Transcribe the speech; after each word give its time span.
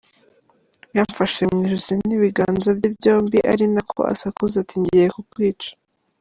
Yamfashe 0.97 1.41
mu 1.51 1.57
ijosi 1.65 1.93
n’ibiganza 2.07 2.69
bye 2.77 2.89
byombi 2.95 3.37
ari 3.51 3.65
nako 3.73 4.01
asakuza 4.13 4.55
ati 4.63 4.75
ngiye 4.81 5.07
kukwica. 5.15 5.69